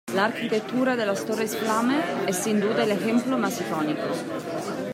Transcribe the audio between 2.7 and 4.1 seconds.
el ejemplo más icónico.